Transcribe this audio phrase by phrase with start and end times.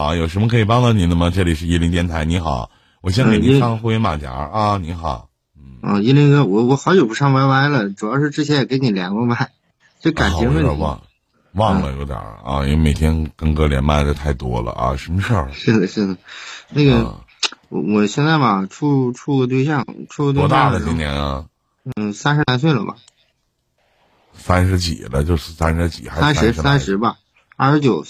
[0.00, 1.28] 好，有什么可以帮到您的吗？
[1.28, 2.70] 这里是伊林电台，你好，
[3.02, 5.28] 我先给您上会员马甲啊，你好。
[5.54, 9.50] 嗯啊，伊林哥，我我好久不上 YY 了，主要是之前也跟你连过麦，
[10.00, 10.70] 就感情问题。
[10.80, 11.02] 忘
[11.52, 15.50] 忘了有点啊，因为每天跟哥连麦的太多了啊，什么事儿？
[15.52, 16.16] 是的，是的，
[16.70, 17.20] 那个，
[17.68, 20.48] 我我现在吧，处处个对象，处个对象。
[20.48, 20.80] 多大了？
[20.80, 21.44] 今年啊？
[21.94, 22.96] 嗯，三十来岁了吧？
[24.32, 26.52] 三十几了，就是三十几还是三十？
[26.54, 27.18] 三十吧，
[27.56, 28.06] 二十九，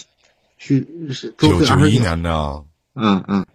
[0.60, 2.64] 去是九九一年的。
[2.94, 3.46] 嗯嗯。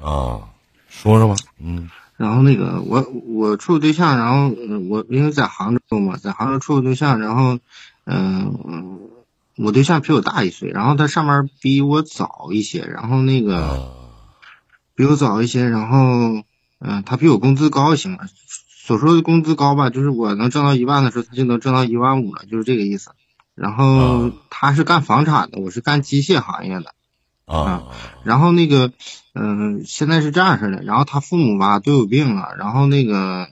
[0.00, 0.50] 啊，
[0.88, 1.90] 说说吧，嗯。
[2.16, 4.54] 然后那个我我处对象，然后
[4.88, 7.58] 我因为在杭州嘛，在杭州处对象，然后
[8.04, 9.00] 嗯，
[9.56, 13.92] 我对象比我大一岁，然后他上班比我早一些，然后那个
[14.94, 16.44] 比我早一些，然后
[16.78, 18.18] 嗯，他比我工资高一些嘛。
[18.86, 23.10] 所说的工资高吧，就是我能挣到一万的时候，他就能挣到一万五了，就是这个意思。
[23.54, 26.94] 然后他是干房产的，我是干机械行业的。
[27.46, 27.84] 啊，
[28.24, 28.92] 然后那个，
[29.34, 30.82] 嗯，现在是这样式的。
[30.82, 33.48] 然后他父母吧都有病了，然后那个，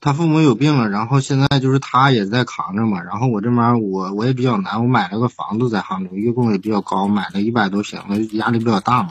[0.00, 3.00] 他父母有病了，然后现在就是他也在扛着嘛。
[3.00, 9.10] 然后我这边我我也比较难，我买了个房子在杭州，月供也比较高，买了一百多平的，压力比较大嘛。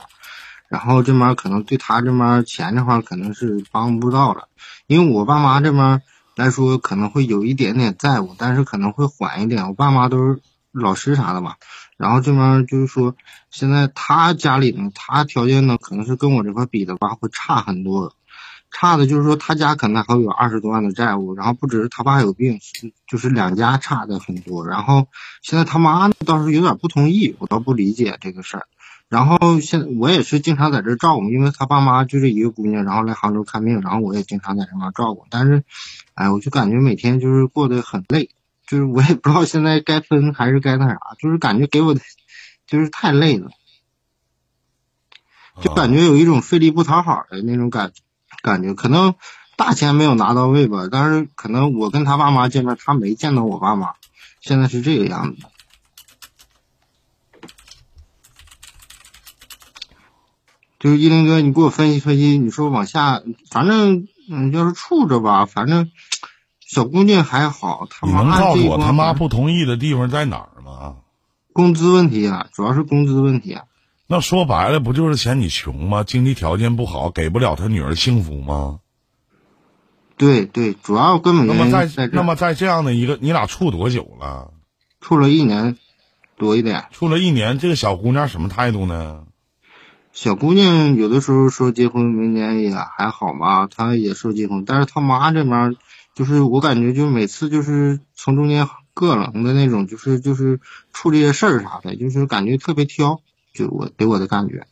[0.68, 4.50] 然后这边可能对他这边钱这块可能是帮不到了，
[4.88, 6.02] 因为我爸妈这边
[6.36, 9.68] 来说可能会有一点点债务，但是可能会缓一点。
[9.68, 11.56] 我爸妈都是老师啥的嘛。
[11.98, 13.16] 然后这边就是说，
[13.52, 18.14] 现在他家里呢，他条件呢，可能是跟我这块比的话会差很多，
[18.72, 22.60] 差的就是说他家可能还有二十多万的债务，然后不只是他爸有病，
[23.08, 24.68] 就是两家差的很多。
[24.68, 25.08] 然后
[25.44, 28.68] 现在他妈倒是有点不同意，我倒不理解这个事儿。
[29.14, 35.28] 然后现我也是经常在这照顾，因为他爸妈就这一个姑娘，然后来杭州看病，然后我也经常在这边照顾。
[35.30, 35.64] 但是，
[36.16, 38.32] 哎，我就感觉每天就是过得很累。
[38.66, 42.02] 就是我也不知道现在该分还是该那啥，就是感觉给我的
[42.66, 43.52] 就是太累了，
[45.62, 47.92] 就感觉有一种费力不讨好的那种感
[48.42, 48.74] 感觉。
[48.74, 49.14] 可能
[49.58, 53.92] 大钱没有拿到位吧，但是可能我跟他爸妈见面，他没见到我爸妈，
[54.42, 55.44] 现在是这个样子。
[60.84, 65.90] 就是一林哥，你给我分析分析，你说往下，反正嗯，要是处着吧，反正。
[66.60, 70.98] 小姑娘还好，他妈你能告诉我他妈不同意的地方在哪儿吗？
[71.54, 73.64] 工资问题啊，主要是工资问题啊。
[74.08, 76.04] 那说白了，不就是嫌你穷吗？
[76.04, 78.80] 经济条件不好，给不了他女儿幸福吗？
[80.18, 84.52] 对对，主要根本那么在那么在这样的一个，你俩处多久了？
[85.00, 85.78] 处了一年
[86.38, 86.88] 多一点。
[86.92, 89.24] 处了一年，这个小姑娘什么态度呢？
[90.14, 95.76] 小姑娘有的时候说结婚，明年也还好吧，她也说结婚，但是她妈这边。
[96.14, 100.60] 就是我感觉，就每次就是从中间硌冷的那种，就是就是
[100.92, 104.68] 处理些事儿啥的，就是感觉特别挑，就我给我的感觉。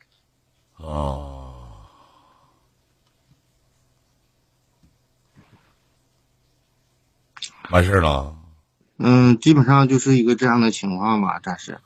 [0.78, 1.56] 哦，
[7.72, 8.36] 完事儿了。
[8.98, 11.80] 嗯，基本上就是一个这样的情况吧，暂时。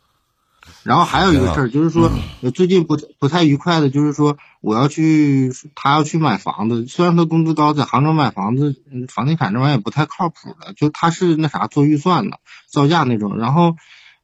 [0.83, 2.11] 然后还有一个事儿，就是说
[2.53, 6.85] 最近不不太愉快的，就是说我要去，他要去买房子。
[6.85, 8.75] 虽然他工资高，在杭州买房子，
[9.09, 10.73] 房地产这玩意儿也不太靠谱的。
[10.73, 12.39] 就他是那啥做预算的，
[12.71, 13.37] 造价那种。
[13.37, 13.75] 然后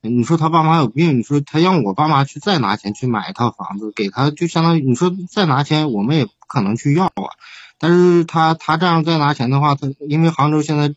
[0.02, 7.34] 你说他爸妈有病，你说他让我爸妈去再拿钱去买一套房子给他，就相当于你说再拿钱，我们也不可能去要啊。
[7.80, 10.94] 但是他他这样再拿钱的话，他因为杭州现在。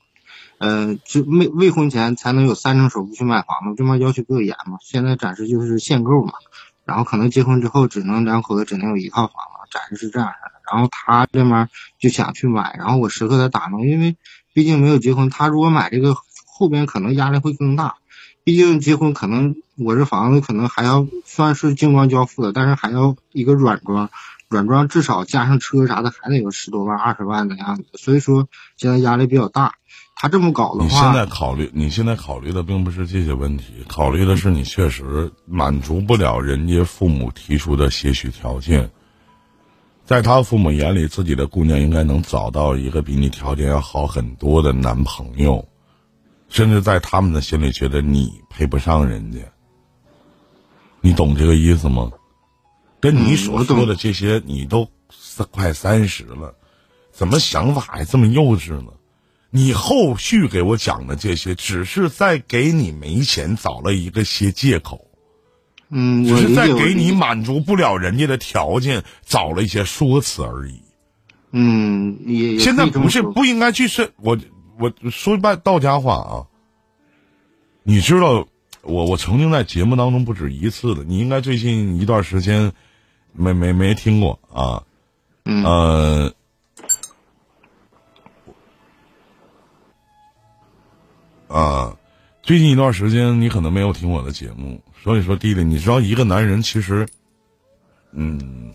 [0.59, 4.79] 呃，就未未婚前才能有三成首付去买房子，这么要求比较严嘛。
[4.81, 6.33] 现在暂时就是限购嘛，
[6.85, 10.53] 然后可能结婚之后只能两口子只能有一套房子，暂时是这样的。
[10.73, 14.17] 然后他这边就想去买，然后我时刻在打弄，因为
[14.55, 16.17] 毕竟没有结婚，他如果买这个
[16.47, 17.97] 后边可能压力会更大。
[18.45, 24.11] 毕竟结婚可能我这房子可能还要算是精装交付的，但是还要一个软装，
[24.49, 29.75] 软装至少加上车啥的还得有十多万、二十万的样子，所以说现在压力比较大。
[30.17, 38.91] 他这么搞的话，你现在考虑，你现在考虑的并不是这些问题，考虑的是你确实满足不了人家父母提出的些许条件。
[40.05, 45.67] 在他父母眼里，自己的姑娘应该能找到一个比你条件要好很多的男朋友，
[46.49, 49.39] 甚至在他们的心里觉得你配不上人家。
[51.01, 52.11] 你懂这个意思吗？
[53.01, 54.89] 跟你所说的这些，你都
[55.51, 56.55] 快三十了，
[57.13, 58.93] 怎么想法还这么幼稚呢？
[59.57, 65.07] 你后续给我讲的这些，只是在给你没钱找了一个些借口，
[65.91, 70.83] 嗯，只是在给你满足不了人家的条件找了一些说辞而已。
[71.53, 74.37] 嗯，也现在不是不应该去是，我
[74.77, 76.35] 我说半道家话啊。
[77.85, 78.49] 你知道，
[78.83, 82.73] 我我曾经在节目当中不止一次的，你应该最近一段时间
[83.33, 84.83] 没没没听过啊，
[85.45, 85.63] 嗯。
[85.63, 86.35] 呃，
[91.55, 91.97] 啊，
[92.43, 97.07] 最近一段时间你可能没有听我的节目，所以说弟弟，你知道一个男人其实，
[98.11, 98.73] 嗯，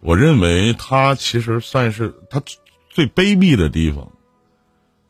[0.00, 2.42] 我认为他其实算是他
[2.90, 4.12] 最卑鄙的地方，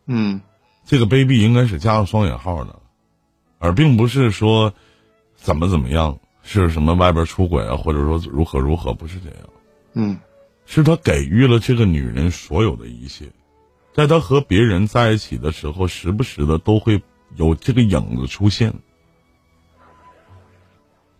[0.06, 0.40] 嗯。
[0.84, 2.76] 这个卑鄙应该是加上双引号的，
[3.58, 4.72] 而并不是说
[5.34, 9.38] 怎么怎么样，是什么外边出轨啊，或者说如何如何，不是这样。
[9.94, 10.16] 嗯。
[10.66, 13.24] 是他给予了这个女人所有的一切，
[13.96, 17.02] 在他和别人在一起的时候，时不时的都会
[17.34, 18.74] 有这个影子出现。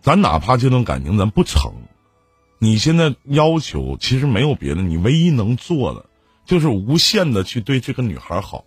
[0.03, 1.73] 咱哪怕这段感情咱不成，
[2.59, 6.05] 你现在要求其实没有别的，你唯一能做的
[6.45, 8.67] 就是无限的去对这个女孩好，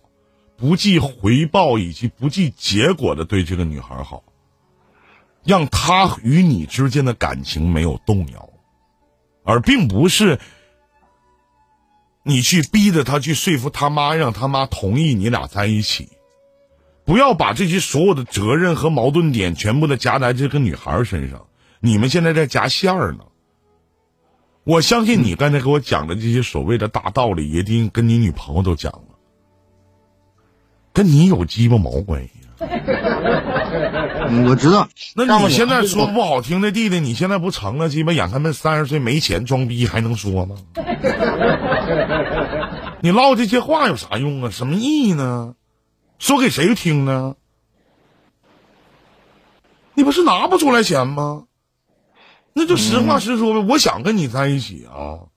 [0.56, 4.24] 不计回报以及不计结果的对这个女孩好，
[5.44, 8.50] 让她与你之间的感情没有动摇。
[9.44, 10.40] 而并不是
[12.30, 16.08] 你去逼着他去说服他妈，让他妈同意你俩在一起。
[17.04, 21.46] 不要把这些所有的责任和矛盾点全部的夹在这个女孩身上。
[21.80, 23.24] 你们现在在夹馅儿呢。
[24.62, 29.18] 我相信你刚才给我讲的这些所谓的大道理，一定跟你女朋友都讲了，
[30.92, 32.30] 跟你有鸡巴毛关系？
[34.48, 34.86] 我知道。
[35.14, 37.88] 那你现在说不好听的，弟弟，你现在不成了？
[37.88, 40.56] 鸡巴眼看们三十岁没钱装逼还能说吗？
[43.02, 44.50] 你唠这些话有啥用啊？
[44.50, 45.54] 什么意义呢？
[46.18, 47.34] 说给谁听呢？
[49.94, 51.44] 你不是拿不出来钱吗？
[52.52, 53.66] 那就实话实说呗。
[53.68, 55.30] 我想跟你在一起啊，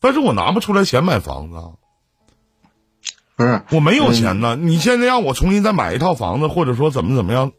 [0.00, 1.70] 但是我拿不出来钱买房子啊。
[3.36, 7.52] 不是，我没有钱呢，你现在让我重新再买一套房子，或者说怎么怎么样，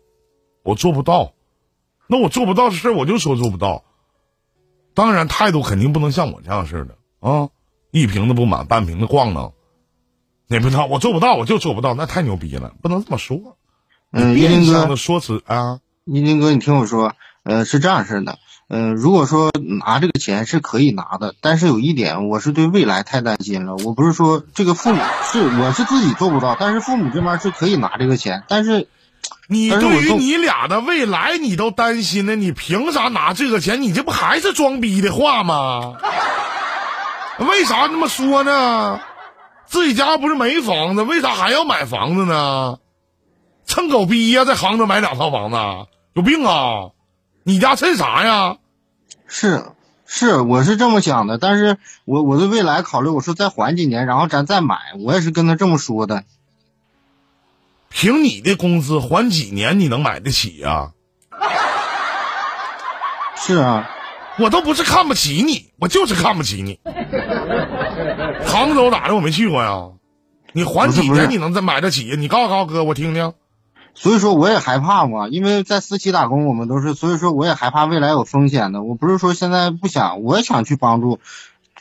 [0.64, 1.34] 我做不到。
[2.08, 3.84] 那我做不到的事儿，我就说做不到。
[4.94, 7.50] 当然，态度肯定不能像我这样似的啊，
[7.92, 9.54] 一瓶子不满，半瓶子晃荡。
[10.48, 13.58] 你不知道，我做不到，我就做不到，那太牛逼了，不能这么说。
[14.12, 17.14] 嗯，一林哥的，说辞啊，一林哥，你听我说，
[17.44, 19.50] 呃，是这样式的，呃，如果说
[19.82, 23.76] 拿这个钱是可以拿的，但是有一点，我是对未来太担心了。
[23.76, 28.90] 我不是说这个父母是我是自己做不到，但是父母这边是可以拿这个钱，但是
[29.48, 33.82] 你对于你俩的未来你都担心呢，你凭啥拿这个钱？
[33.82, 35.96] 你这不还是装逼的话吗？
[37.40, 39.00] 为啥那么说呢？
[39.66, 42.80] 自己家不是没房子，为啥还要买房子呢？
[43.66, 45.58] 蹭狗逼呀，在杭州买两套房子，
[46.14, 46.90] 有病啊！
[47.48, 48.58] 你家趁啥呀？
[49.26, 49.64] 是
[50.06, 56.26] 是我是这么想的，但是我我对未来考虑，我说再缓几年，然后咱再买，我也是跟他这么说的。
[57.88, 60.92] 凭你的工资缓几年你能买得起呀、
[63.38, 63.90] 是啊，
[64.40, 66.82] 我都不是看不起你，我就是看不起你。
[68.46, 69.16] 杭州咋的？
[69.16, 69.88] 我没去过呀。
[70.52, 72.16] 你缓几年你能再买得起呀？
[72.18, 73.34] 你告诉告诉哥，我听听。
[74.00, 78.84] 所以说我也害怕嘛，因为在私企打工，我们都是，所以说我也害怕未来有风险的。
[78.84, 81.20] 我不是说现在不想，我也想去帮助。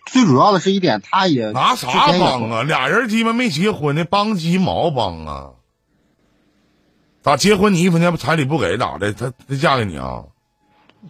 [0.07, 2.63] 最主要的是一点，他也拿啥帮啊？
[2.63, 5.51] 俩人鸡巴没结婚呢，帮鸡毛帮啊？
[7.23, 9.12] 咋结婚你一分钱彩礼不给咋的？
[9.12, 10.25] 他他嫁给你啊？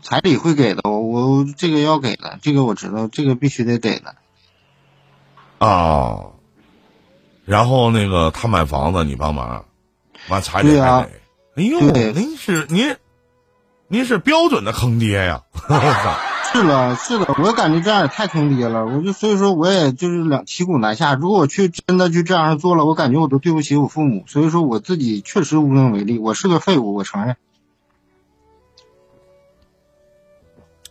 [0.02, 4.16] 彩礼会给的，我我这个要给的，这个我知道，这个必须得给的。
[5.58, 6.32] 啊。
[7.44, 9.66] 然后那个他买房子你帮忙，
[10.28, 11.20] 完彩礼对啊还给。
[11.56, 11.80] 哎呦，
[12.12, 12.96] 您是您，
[13.88, 15.42] 您是标准的坑爹呀！
[16.52, 21.14] 是了，是的，我感觉这样也太坑爹了，我就所以说我也就是两骑虎难下。
[21.14, 27.36] 如果我去真的去这样做了，我感觉我都对不起我父母，所以说我自己确实无能为力，我是个废物，我承认。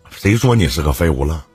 [0.09, 1.45] 谁说你是个废物了？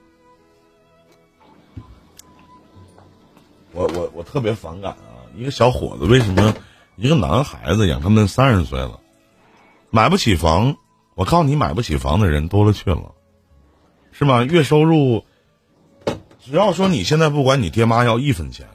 [3.73, 5.23] 我我我特别反感啊！
[5.35, 6.53] 一个小伙子为什么
[7.01, 8.99] 一个男孩子养他们三十岁了，
[9.89, 10.75] 买不起房？
[11.15, 13.15] 我告诉你，买不起房的人多了去了，
[14.11, 14.43] 是吧？
[14.43, 15.25] 月收入，
[16.39, 18.67] 只要说你现在不管你爹妈要一分钱，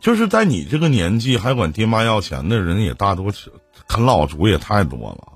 [0.00, 3.52] 就是在你这个年纪还管爹妈要钱的人也大多是
[3.86, 5.28] 啃老族也太多了。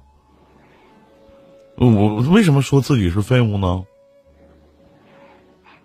[1.77, 3.85] 我为什么说自己是废物呢？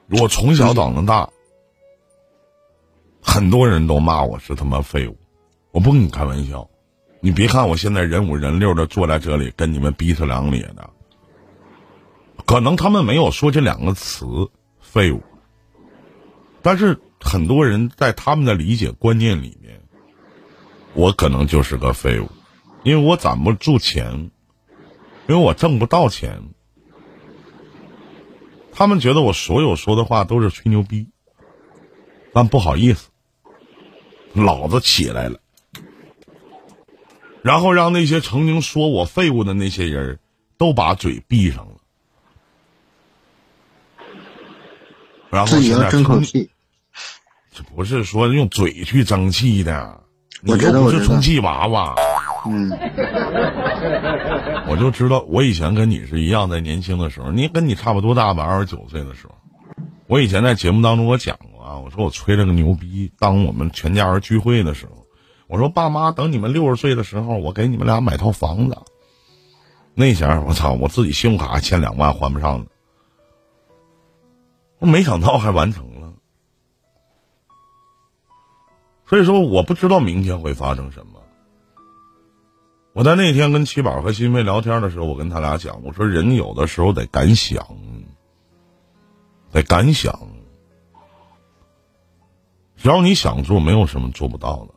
[0.07, 1.29] 我从小长到大，
[3.21, 5.17] 很多人都骂我是他妈废物，
[5.71, 6.69] 我不跟你开玩笑。
[7.21, 10.89] 你别看我现在人五人六的坐在这里跟你们逼他两咧的，
[12.45, 14.25] 可能他们没有说这两个词
[14.79, 15.21] “废物”，
[16.63, 19.81] 但是很多人在他们的理解观念里面，
[20.93, 22.29] 我可能就是个废物。
[22.83, 24.31] 因为我攒不住钱，
[25.27, 26.41] 因为我挣不到钱。
[28.71, 31.09] 他们觉得我所有说的话都是吹牛逼，
[32.31, 33.09] 但不好意思，
[34.31, 35.41] 老子起来了，
[37.41, 40.19] 然后让那些曾经说我废物的那些人
[40.57, 41.73] 都把嘴闭上了，
[45.29, 46.49] 然后现在争口气。
[47.51, 50.01] 这不是说用嘴去争气的，
[50.41, 51.95] 你又不是充气娃娃。
[52.45, 52.71] 嗯，
[54.67, 59.35] 我就知道，我以前跟你是一样，在年轻的时候，你跟你差不多大吧，二十九岁的时候，
[60.07, 64.98] 我以前在节目当中我讲过啊，我说我吹了个牛逼，当我们全家人聚会的时候，
[65.49, 68.77] 我说爸妈等你们六十岁的时候，我给你们俩买套房子。
[69.95, 72.65] 那前我操，我自己信用卡欠两万还不上呢，
[74.77, 76.13] 我没想到还完成了。
[79.07, 81.19] 所以说，我不知道明天会发生什么。
[82.93, 87.65] 我在那天跟七宝和新飞聊天的时候，我跟他俩讲，我说人有的时候得敢想，
[89.51, 90.29] 得敢想。
[92.77, 94.75] 只要你想做，没有什么做不到的。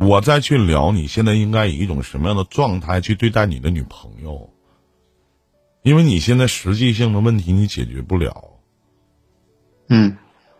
[0.00, 4.48] 我再去聊，你现在应该以一种什么样的状态去对待你的女朋友？
[5.82, 8.44] 因为你现在实际性的问题你解决不了。
[9.88, 10.16] 嗯，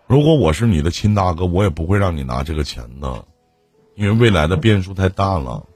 [0.07, 3.25] 如果我是你的亲大哥，我也不会让你拿这个钱的，
[3.95, 5.67] 因为未来的变数太大了。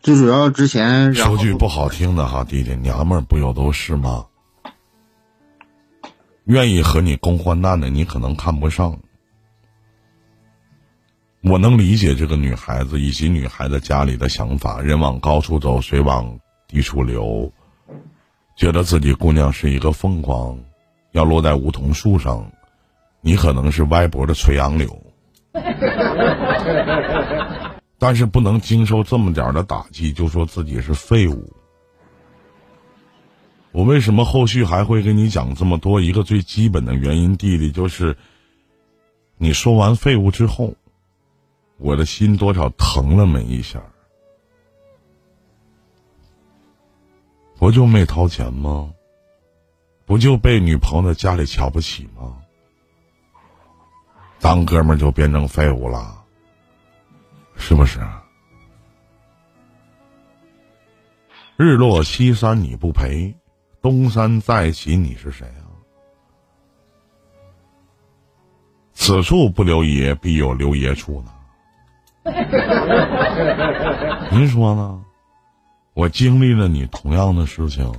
[0.00, 4.26] 最主要之前说句不好听的哈，弟弟，娘们儿不有都是吗？
[6.44, 8.98] 愿意和你共患难的，你可能看不上。
[11.46, 17.52] 我能理解这个女孩子以及女孩子家里的想法，人往高处走，水往低处流，
[18.56, 20.58] 觉得自己姑娘是一个凤凰，
[21.12, 22.50] 要落在梧桐树上，
[23.20, 24.98] 你可能是歪脖的垂杨柳。
[27.98, 31.52] 但是不能经受这么点儿的打击，就说自己是废物。
[33.70, 36.00] 我为什么后续还会跟你讲这么多？
[36.00, 38.16] 一个最基本的原因，弟弟就是，
[39.36, 40.74] 你说完废物之后，
[41.76, 43.82] 我的心多少疼了那么一下。
[47.56, 48.92] 不就没掏钱吗？
[50.06, 52.38] 不就被女朋友在家里瞧不起吗？
[54.38, 56.22] 当哥们儿就变成废物了。
[57.56, 58.00] 是不是？
[61.56, 63.34] 日落西山你不陪，
[63.80, 65.70] 东山再起你是谁啊？
[68.92, 71.33] 此处不留爷，必有留爷处呢。
[74.32, 75.04] 您说呢？
[75.92, 77.92] 我经历了你同样的事情，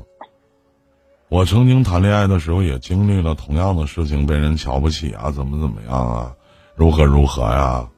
[1.29, 6.35] 我曾经谈恋爱的时候也经历了同样的事情，被人瞧不起啊，怎么怎么样啊，
[6.75, 7.89] 如何如何呀、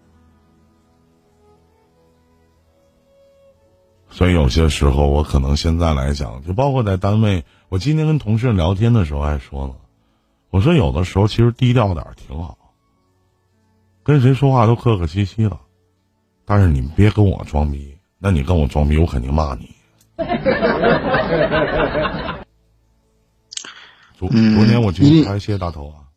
[4.10, 9.76] 所以有些时候，我可能现在来讲，就包括在单位，我今天跟同事聊天的时候还说呢，
[10.50, 12.58] 我说有的时候其实低调点挺好，
[14.04, 15.58] 跟谁说话都客客气气的，
[16.50, 19.70] 但是你别跟我装逼，那你跟我装逼，我肯定骂你。
[24.18, 26.08] 昨嗯昨天我去因为开谢谢大头啊，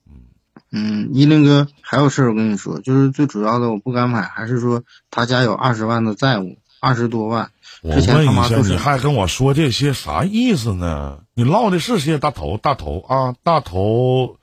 [0.73, 7.51] 嗯，嗯，一林哥还有事儿，我跟你说，就是最主要的，我不敢买，还是说他家有二十万的债务，二十多万。
[7.83, 11.19] 我之前问一下，你还跟我说这些啥意思呢？
[11.35, 14.37] 你唠的是些大头大头啊，大头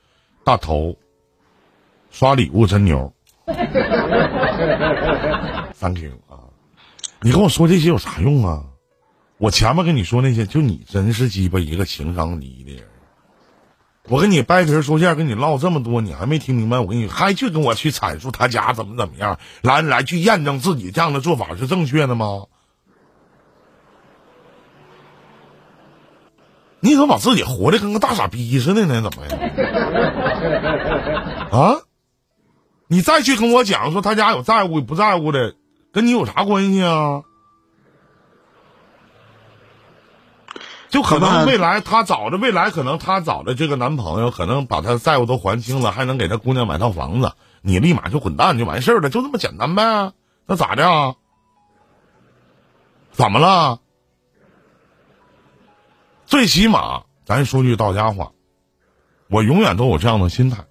[0.44, 0.98] 大头，
[2.12, 3.14] 刷礼物真牛
[5.80, 6.50] thank you 啊！
[7.22, 8.64] 你跟我说这些有啥用啊？
[9.38, 12.84] 我前面跟你说那些，就你真是鸡巴一个情商低的人。
[14.10, 16.80] 我跟你掰皮说馅，跟你唠这么多，你还没听明白？
[16.80, 22.46] 我跟你还去跟我去阐述他家怎么怎么样，来来去验证自己这样的做法是正确的吗？
[26.80, 29.02] 你怎么把自己活的跟个大傻逼似的呢？
[29.02, 29.38] 怎么呀？
[31.52, 31.87] 啊？
[32.88, 35.56] 你再去跟我讲说他家有债务不在乎的，
[35.92, 37.24] 跟你有啥关系啊？
[40.90, 50.14] 就可能未来他找的未来可能他找的这个男朋友，可能把他债务都还清了，还能给他姑娘买套房子，你立马就滚蛋就完事儿了，就这么简单呗？
[50.46, 51.16] 那咋的啊？
[53.12, 53.82] 怎么了？
[56.26, 58.32] 最起码，咱说句到家话，
[59.28, 60.66] 我永远都有这样的心态，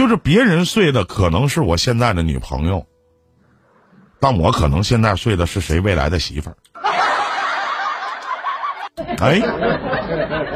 [0.00, 2.86] 就是别人睡的可能是我现在的女朋友，
[4.18, 6.56] 但我可能现在睡的是谁未来的媳妇儿。
[9.18, 9.42] 哎，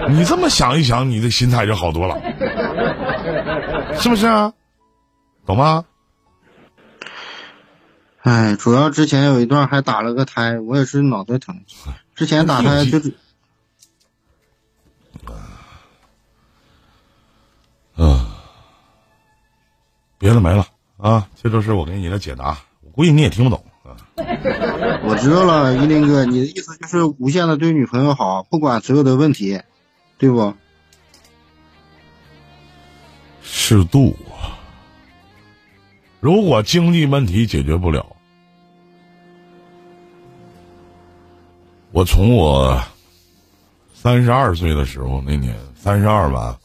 [0.08, 2.18] 你这么想一想，你的心态就好多了，
[4.00, 4.54] 是不是啊？
[5.44, 5.84] 懂吗？
[8.22, 11.64] 哎，主要之前有一段还打了个胎，我也是脑袋疼。
[12.14, 13.14] 之前打胎 就是，
[17.98, 18.23] 嗯，
[20.24, 20.66] 别的没了
[20.96, 23.92] 啊，这都是我给你的解答，我估计你也听不懂啊。
[25.04, 29.60] 我知道了，依林哥，你的意思就是无限的对女朋友好，不管所有的问题，
[30.16, 30.54] 对不？
[33.42, 34.16] 适度。
[36.20, 38.06] 如果经济问题解决不了，
[41.92, 42.82] 我从我
[43.92, 46.58] 三十二岁的时候那年三十二吧，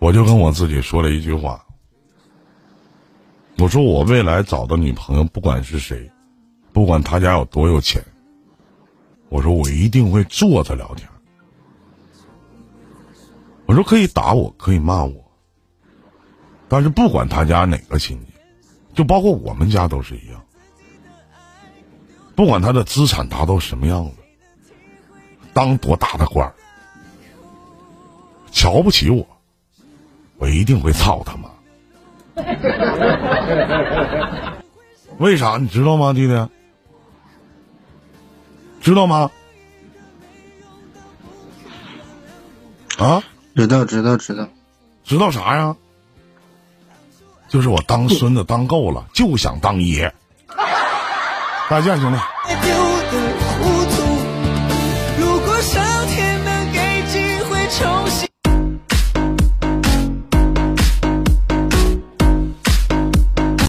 [0.00, 1.64] 我就跟我自己说了一句话：
[3.58, 6.10] 我说我未来找的女朋友不管是谁，
[6.72, 8.02] 不管他家有多有钱，
[9.28, 11.06] 我说我一定会坐着聊天。
[13.66, 15.30] 我说可以打我，可以骂我。
[16.66, 18.32] 但是不管他家哪个亲戚，
[18.94, 20.42] 就包括我们家都是一样。
[22.34, 24.16] 不管他的资产达到什么样子，
[25.52, 26.54] 当多大的官儿，
[28.50, 29.26] 瞧不起我，
[30.40, 31.50] 我一定会操他妈！
[35.18, 36.48] 为啥你知道吗，弟弟？
[38.80, 39.30] 知道吗？
[42.98, 43.22] 啊？
[43.54, 44.48] 知道，知道，知道，
[45.04, 45.76] 知道啥呀？
[47.48, 50.12] 就是我当孙子当够了，就想当爷。
[51.68, 52.18] 再见，兄弟。